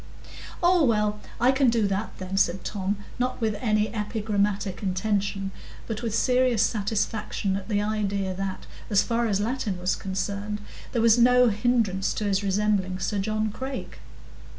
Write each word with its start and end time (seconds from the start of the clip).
"Oh, 0.63 0.83
well, 0.83 1.19
I 1.39 1.51
can 1.51 1.69
do 1.69 1.85
that, 1.87 2.17
then," 2.17 2.35
said 2.35 2.63
Tom, 2.63 2.97
not 3.19 3.39
with 3.39 3.53
any 3.61 3.93
epigrammatic 3.93 4.81
intention, 4.81 5.51
but 5.85 6.01
with 6.01 6.15
serious 6.15 6.63
satisfaction 6.63 7.55
at 7.55 7.69
the 7.69 7.83
idea 7.83 8.33
that, 8.33 8.65
as 8.89 9.03
far 9.03 9.27
as 9.27 9.39
Latin 9.39 9.77
was 9.79 9.95
concerned, 9.95 10.59
there 10.91 11.03
was 11.03 11.19
no 11.19 11.49
hindrance 11.49 12.15
to 12.15 12.23
his 12.23 12.43
resembling 12.43 12.97
Sir 12.97 13.19
John 13.19 13.51
Crake. 13.51 13.99